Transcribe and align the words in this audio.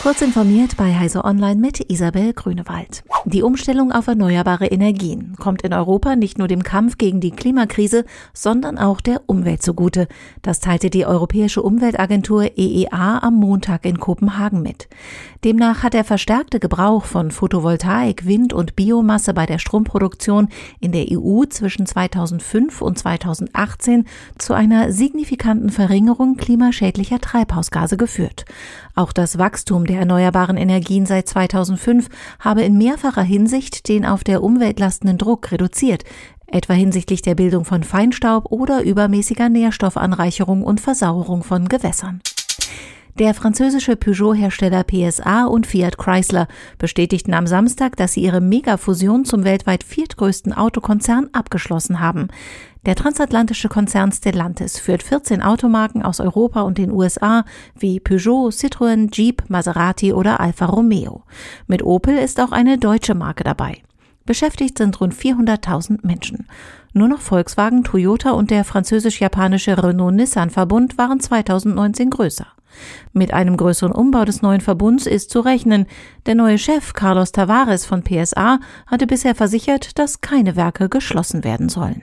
Kurz 0.00 0.22
informiert 0.22 0.76
bei 0.76 0.94
Heise 0.94 1.24
Online 1.24 1.60
mit 1.60 1.90
Isabel 1.90 2.32
Grünewald. 2.32 3.02
Die 3.24 3.42
Umstellung 3.42 3.90
auf 3.90 4.06
erneuerbare 4.06 4.66
Energien 4.66 5.34
kommt 5.40 5.62
in 5.62 5.74
Europa 5.74 6.14
nicht 6.14 6.38
nur 6.38 6.46
dem 6.46 6.62
Kampf 6.62 6.98
gegen 6.98 7.20
die 7.20 7.32
Klimakrise, 7.32 8.04
sondern 8.32 8.78
auch 8.78 9.00
der 9.00 9.22
Umwelt 9.26 9.60
zugute. 9.60 10.06
Das 10.40 10.60
teilte 10.60 10.88
die 10.88 11.04
Europäische 11.04 11.62
Umweltagentur 11.62 12.56
EEA 12.56 13.18
am 13.22 13.34
Montag 13.34 13.84
in 13.84 13.98
Kopenhagen 13.98 14.62
mit. 14.62 14.88
Demnach 15.44 15.82
hat 15.82 15.94
der 15.94 16.04
verstärkte 16.04 16.60
Gebrauch 16.60 17.04
von 17.04 17.32
Photovoltaik, 17.32 18.24
Wind 18.24 18.52
und 18.52 18.76
Biomasse 18.76 19.34
bei 19.34 19.46
der 19.46 19.58
Stromproduktion 19.58 20.48
in 20.80 20.92
der 20.92 21.06
EU 21.10 21.44
zwischen 21.44 21.86
2005 21.86 22.82
und 22.82 22.98
2018 22.98 24.06
zu 24.38 24.54
einer 24.54 24.92
signifikanten 24.92 25.70
Verringerung 25.70 26.36
klimaschädlicher 26.36 27.20
Treibhausgase 27.20 27.96
geführt. 27.96 28.44
Auch 28.94 29.12
das 29.12 29.38
Wachstum 29.38 29.84
der 29.88 30.00
erneuerbaren 30.00 30.56
Energien 30.56 31.06
seit 31.06 31.28
2005 31.28 32.08
habe 32.38 32.62
in 32.62 32.78
mehrfacher 32.78 33.22
Hinsicht 33.22 33.88
den 33.88 34.06
auf 34.06 34.22
der 34.22 34.42
Umwelt 34.42 34.78
lastenden 34.78 35.18
Druck 35.18 35.50
reduziert, 35.50 36.04
etwa 36.46 36.74
hinsichtlich 36.74 37.22
der 37.22 37.34
Bildung 37.34 37.64
von 37.64 37.82
Feinstaub 37.82 38.52
oder 38.52 38.82
übermäßiger 38.82 39.48
Nährstoffanreicherung 39.48 40.62
und 40.62 40.80
Versauerung 40.80 41.42
von 41.42 41.68
Gewässern. 41.68 42.20
Der 43.18 43.34
französische 43.34 43.96
Peugeot-Hersteller 43.96 44.84
PSA 44.84 45.46
und 45.46 45.66
Fiat 45.66 45.98
Chrysler 45.98 46.46
bestätigten 46.78 47.34
am 47.34 47.48
Samstag, 47.48 47.96
dass 47.96 48.12
sie 48.12 48.22
ihre 48.22 48.40
Megafusion 48.40 49.24
zum 49.24 49.42
weltweit 49.42 49.82
viertgrößten 49.82 50.52
Autokonzern 50.52 51.28
abgeschlossen 51.32 51.98
haben. 51.98 52.28
Der 52.86 52.94
transatlantische 52.94 53.68
Konzern 53.68 54.12
Stellantis 54.12 54.78
führt 54.78 55.02
14 55.02 55.42
Automarken 55.42 56.04
aus 56.04 56.20
Europa 56.20 56.60
und 56.60 56.78
den 56.78 56.92
USA 56.92 57.44
wie 57.76 57.98
Peugeot, 57.98 58.50
Citroën, 58.50 59.12
Jeep, 59.12 59.42
Maserati 59.48 60.12
oder 60.12 60.38
Alfa 60.38 60.66
Romeo. 60.66 61.24
Mit 61.66 61.82
Opel 61.82 62.18
ist 62.18 62.40
auch 62.40 62.52
eine 62.52 62.78
deutsche 62.78 63.16
Marke 63.16 63.42
dabei. 63.42 63.82
Beschäftigt 64.28 64.76
sind 64.76 65.00
rund 65.00 65.14
400.000 65.14 66.00
Menschen. 66.06 66.48
Nur 66.92 67.08
noch 67.08 67.22
Volkswagen, 67.22 67.82
Toyota 67.82 68.32
und 68.32 68.50
der 68.50 68.62
französisch-japanische 68.62 69.82
Renault-Nissan-Verbund 69.82 70.98
waren 70.98 71.18
2019 71.18 72.10
größer. 72.10 72.46
Mit 73.14 73.32
einem 73.32 73.56
größeren 73.56 73.90
Umbau 73.90 74.26
des 74.26 74.42
neuen 74.42 74.60
Verbunds 74.60 75.06
ist 75.06 75.30
zu 75.30 75.40
rechnen. 75.40 75.86
Der 76.26 76.34
neue 76.34 76.58
Chef 76.58 76.92
Carlos 76.92 77.32
Tavares 77.32 77.86
von 77.86 78.02
PSA 78.04 78.60
hatte 78.86 79.06
bisher 79.06 79.34
versichert, 79.34 79.98
dass 79.98 80.20
keine 80.20 80.56
Werke 80.56 80.90
geschlossen 80.90 81.42
werden 81.42 81.70
sollen. 81.70 82.02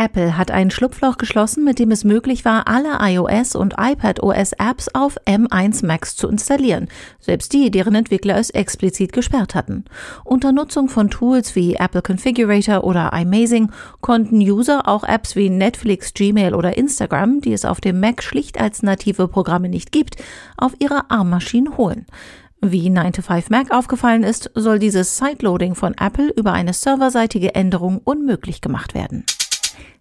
Apple 0.00 0.38
hat 0.38 0.50
ein 0.50 0.70
Schlupfloch 0.70 1.18
geschlossen, 1.18 1.62
mit 1.62 1.78
dem 1.78 1.90
es 1.90 2.04
möglich 2.04 2.46
war, 2.46 2.66
alle 2.66 3.00
iOS 3.02 3.54
und 3.54 3.74
iPadOS 3.78 4.52
Apps 4.54 4.88
auf 4.94 5.18
M1 5.26 5.84
Max 5.84 6.16
zu 6.16 6.26
installieren, 6.26 6.88
selbst 7.18 7.52
die, 7.52 7.70
deren 7.70 7.94
Entwickler 7.94 8.38
es 8.38 8.48
explizit 8.48 9.12
gesperrt 9.12 9.54
hatten. 9.54 9.84
Unter 10.24 10.52
Nutzung 10.52 10.88
von 10.88 11.10
Tools 11.10 11.54
wie 11.54 11.74
Apple 11.74 12.00
Configurator 12.00 12.82
oder 12.82 13.12
iMazing 13.12 13.72
konnten 14.00 14.40
User 14.40 14.88
auch 14.88 15.04
Apps 15.04 15.36
wie 15.36 15.50
Netflix, 15.50 16.14
Gmail 16.14 16.54
oder 16.54 16.78
Instagram, 16.78 17.42
die 17.42 17.52
es 17.52 17.66
auf 17.66 17.82
dem 17.82 18.00
Mac 18.00 18.22
schlicht 18.22 18.58
als 18.58 18.82
native 18.82 19.28
Programme 19.28 19.68
nicht 19.68 19.92
gibt, 19.92 20.16
auf 20.56 20.72
ihre 20.78 21.10
ARM-Maschinen 21.10 21.76
holen. 21.76 22.06
Wie 22.62 22.88
9to5Mac 22.88 23.70
aufgefallen 23.70 24.22
ist, 24.22 24.50
soll 24.54 24.78
dieses 24.78 25.18
Sideloading 25.18 25.74
von 25.74 25.92
Apple 26.00 26.30
über 26.30 26.54
eine 26.54 26.72
serverseitige 26.72 27.54
Änderung 27.54 28.00
unmöglich 28.02 28.62
gemacht 28.62 28.94
werden. 28.94 29.24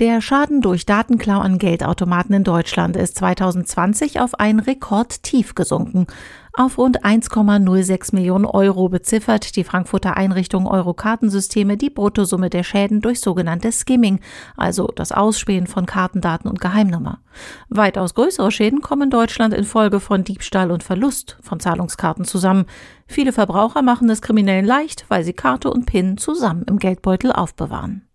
Der 0.00 0.22
Schaden 0.22 0.62
durch 0.62 0.86
Datenklau 0.86 1.40
an 1.40 1.58
Geldautomaten 1.58 2.34
in 2.34 2.42
Deutschland 2.42 2.96
ist 2.96 3.16
2020 3.18 4.18
auf 4.18 4.34
ein 4.40 4.58
Rekordtief 4.58 5.54
gesunken. 5.54 6.06
Auf 6.52 6.78
rund 6.78 7.04
1,06 7.04 8.14
Millionen 8.14 8.44
Euro 8.44 8.88
beziffert 8.88 9.54
die 9.54 9.62
Frankfurter 9.62 10.16
Einrichtung 10.16 10.66
Euro-Kartensysteme 10.66 11.76
die 11.76 11.90
Bruttosumme 11.90 12.50
der 12.50 12.64
Schäden 12.64 13.00
durch 13.00 13.20
sogenanntes 13.20 13.80
Skimming, 13.80 14.20
also 14.56 14.88
das 14.88 15.12
Ausspähen 15.12 15.68
von 15.68 15.86
Kartendaten 15.86 16.50
und 16.50 16.60
Geheimnummer. 16.60 17.20
Weitaus 17.68 18.14
größere 18.14 18.50
Schäden 18.50 18.80
kommen 18.80 19.10
Deutschland 19.10 19.54
infolge 19.54 20.00
von 20.00 20.24
Diebstahl 20.24 20.72
und 20.72 20.82
Verlust 20.82 21.38
von 21.40 21.60
Zahlungskarten 21.60 22.24
zusammen. 22.24 22.66
Viele 23.06 23.32
Verbraucher 23.32 23.82
machen 23.82 24.10
es 24.10 24.20
Kriminellen 24.20 24.66
leicht, 24.66 25.04
weil 25.08 25.22
sie 25.22 25.32
Karte 25.32 25.70
und 25.70 25.86
PIN 25.86 26.18
zusammen 26.18 26.64
im 26.68 26.78
Geldbeutel 26.78 27.32
aufbewahren. 27.32 28.08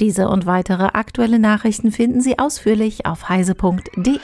Diese 0.00 0.28
und 0.28 0.44
weitere 0.44 0.84
aktuelle 0.84 1.38
Nachrichten 1.38 1.92
finden 1.92 2.20
Sie 2.20 2.38
ausführlich 2.38 3.06
auf 3.06 3.28
heise.de. 3.28 4.18